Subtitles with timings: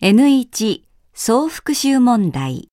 [0.00, 0.82] N1
[1.12, 2.68] 総復習問題。